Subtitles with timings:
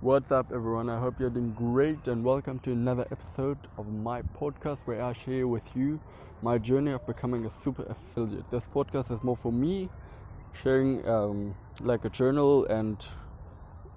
[0.00, 0.88] What's up, everyone?
[0.88, 5.12] I hope you're doing great, and welcome to another episode of my podcast where I
[5.12, 5.98] share with you
[6.40, 8.48] my journey of becoming a super affiliate.
[8.48, 9.88] This podcast is more for me,
[10.52, 13.04] sharing um, like a journal, and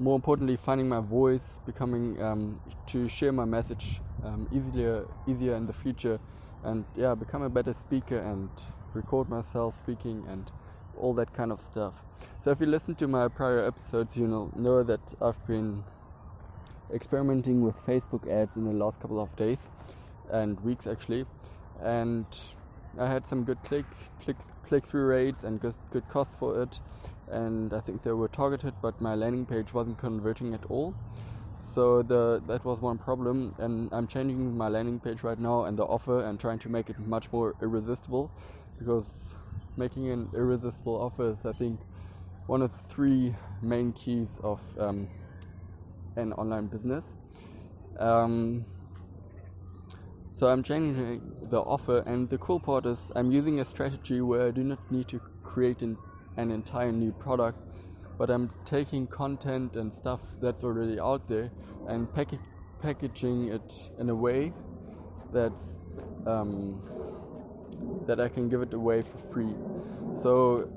[0.00, 5.64] more importantly, finding my voice, becoming um, to share my message um, easier, easier in
[5.64, 6.18] the future,
[6.64, 8.48] and yeah, become a better speaker and
[8.94, 10.50] record myself speaking and
[10.98, 12.02] all that kind of stuff.
[12.44, 15.84] So if you listen to my prior episodes, you know know that I've been
[16.92, 19.68] experimenting with Facebook ads in the last couple of days
[20.30, 21.24] and weeks actually,
[21.82, 22.26] and
[22.98, 23.86] I had some good click
[24.22, 24.36] click
[24.68, 26.80] click through rates and good good cost for it,
[27.30, 30.94] and I think they were targeted, but my landing page wasn't converting at all.
[31.74, 35.78] So the that was one problem, and I'm changing my landing page right now and
[35.78, 38.30] the offer and trying to make it much more irresistible,
[38.78, 39.34] because
[39.76, 41.80] making an irresistible offer is I think
[42.46, 45.08] one of the three main keys of um,
[46.16, 47.04] an online business.
[47.98, 48.64] Um,
[50.32, 54.48] so I'm changing the offer, and the cool part is I'm using a strategy where
[54.48, 55.96] I do not need to create an,
[56.36, 57.58] an entire new product,
[58.18, 61.50] but I'm taking content and stuff that's already out there
[61.86, 62.40] and pack-
[62.82, 64.52] packaging it in a way
[65.32, 65.78] that's
[66.26, 66.82] um,
[68.06, 69.54] that I can give it away for free.
[70.22, 70.68] So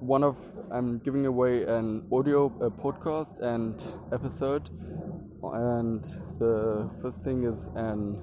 [0.00, 0.36] one of
[0.70, 2.48] I'm giving away an audio
[2.82, 4.68] podcast and episode,
[5.42, 6.04] and
[6.38, 8.20] the first thing is an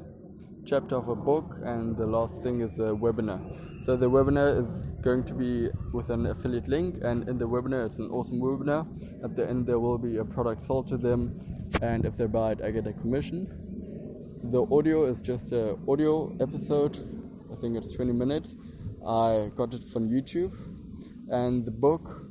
[0.64, 3.40] chapter of a book, and the last thing is a webinar.
[3.84, 7.88] So the webinar is going to be with an affiliate link, and in the webinar,
[7.88, 8.86] it's an awesome webinar.
[9.24, 11.40] At the end, there will be a product sold to them,
[11.82, 13.48] and if they buy it, I get a commission.
[14.44, 17.21] The audio is just a audio episode.
[17.62, 18.56] Think it's 20 minutes.
[19.06, 20.52] I got it from YouTube.
[21.30, 22.26] And the book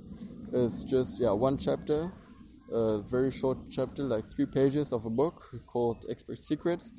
[0.52, 2.10] is just yeah one chapter
[2.72, 6.90] a very short chapter like three pages of a book called expert secrets.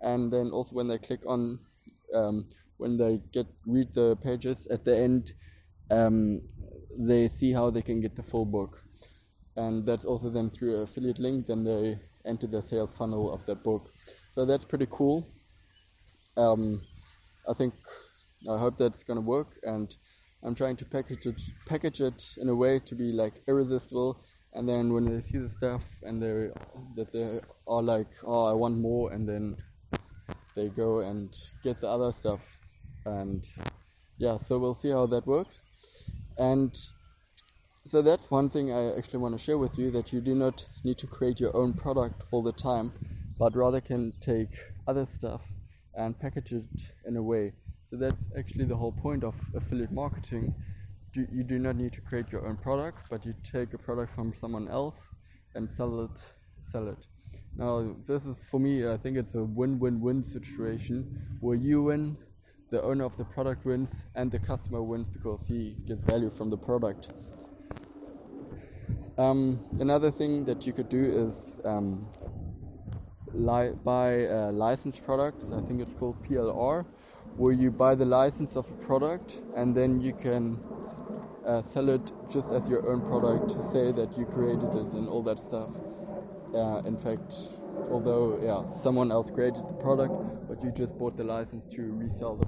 [0.00, 1.58] And then also when they click on
[2.14, 2.46] um,
[2.78, 5.34] when they get read the pages at the end
[5.90, 6.40] um,
[6.98, 8.82] they see how they can get the full book.
[9.56, 13.62] And that's also then through affiliate link then they enter the sales funnel of that
[13.62, 13.90] book.
[14.32, 15.28] So that's pretty cool.
[16.36, 16.80] Um,
[17.48, 17.74] i think
[18.50, 19.96] i hope that's going to work and
[20.44, 24.18] I'm trying to package it package it in a way to be like irresistible
[24.52, 26.50] and then when they see the stuff and they
[26.96, 29.56] that they are like oh I want more and then
[30.54, 32.58] they go and get the other stuff
[33.06, 33.42] and
[34.18, 35.62] yeah so we'll see how that works.
[36.36, 36.76] And
[37.84, 40.66] so that's one thing I actually want to share with you that you do not
[40.84, 42.92] need to create your own product all the time
[43.38, 44.50] but rather can take
[44.86, 45.42] other stuff
[45.96, 46.64] and package it
[47.06, 47.52] in a way
[47.94, 50.52] so that's actually the whole point of affiliate marketing.
[51.12, 54.12] Do, You do not need to create your own product, but you take a product
[54.12, 54.96] from someone else
[55.54, 56.18] and sell it.
[56.60, 57.06] Sell it.
[57.56, 58.88] Now, this is for me.
[58.88, 62.16] I think it's a win-win-win situation where you win,
[62.70, 66.50] the owner of the product wins, and the customer wins because he gets value from
[66.50, 67.10] the product.
[69.16, 72.08] Um, another thing that you could do is um,
[73.34, 75.52] li- buy uh, licensed products.
[75.52, 76.86] I think it's called PLR
[77.36, 80.58] where you buy the license of a product and then you can
[81.44, 85.22] uh, sell it just as your own product say that you created it and all
[85.22, 85.70] that stuff.
[86.54, 87.34] Uh, in fact,
[87.90, 90.14] although yeah, someone else created the product,
[90.48, 92.46] but you just bought the license to resell the,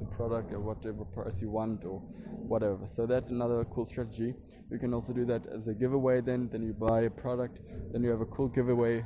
[0.00, 2.86] the product at whatever price you want or whatever.
[2.86, 4.34] So that's another cool strategy.
[4.70, 6.20] You can also do that as a giveaway.
[6.22, 7.60] Then, then you buy a product,
[7.92, 9.04] then you have a cool giveaway,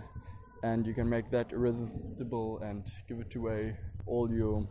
[0.67, 4.67] and you can make that irresistible and give it away all your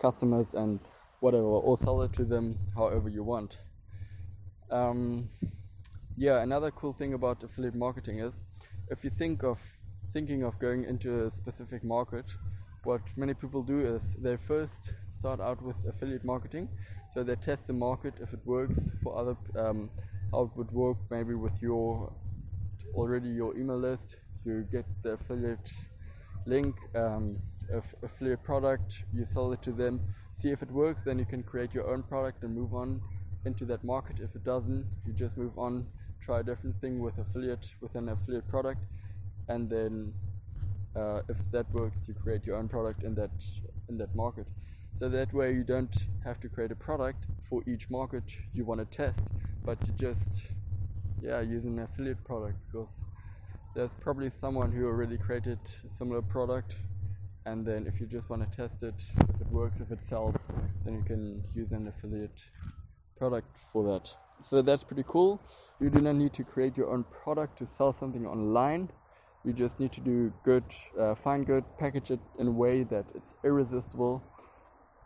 [0.00, 0.80] customers and
[1.20, 3.58] whatever, or sell it to them however you want.
[4.70, 5.28] Um,
[6.16, 8.42] yeah, another cool thing about affiliate marketing is
[8.88, 9.58] if you think of
[10.12, 12.26] thinking of going into a specific market,
[12.84, 16.68] what many people do is they first start out with affiliate marketing,
[17.12, 19.90] so they test the market if it works for other um,
[20.32, 22.12] how it would work maybe with your
[22.94, 24.16] already your email list.
[24.48, 25.70] You get the affiliate
[26.46, 26.74] link.
[26.94, 27.38] Um,
[28.02, 30.00] affiliate product, you sell it to them,
[30.32, 33.00] see if it works, then you can create your own product and move on
[33.44, 34.20] into that market.
[34.20, 35.86] If it doesn't, you just move on,
[36.20, 38.80] try a different thing with affiliate with an affiliate product,
[39.48, 40.12] and then
[40.96, 43.30] uh, if that works, you create your own product in that
[43.88, 44.46] in that market.
[44.98, 48.80] So that way you don't have to create a product for each market you want
[48.80, 49.20] to test,
[49.64, 50.52] but you just
[51.22, 53.02] yeah use an affiliate product because
[53.74, 56.76] there's probably someone who already created a similar product
[57.46, 59.02] and then if you just want to test it
[59.34, 60.48] if it works if it sells
[60.84, 62.44] then you can use an affiliate
[63.16, 65.40] product for that so that's pretty cool.
[65.80, 68.90] You do not need to create your own product to sell something online.
[69.44, 70.64] You just need to do good,
[70.98, 74.22] uh, find good, package it in a way that it's irresistible.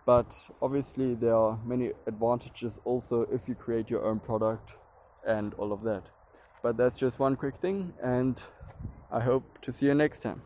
[0.05, 4.76] But obviously, there are many advantages also if you create your own product
[5.26, 6.03] and all of that.
[6.62, 8.43] But that's just one quick thing, and
[9.11, 10.43] I hope to see you next time.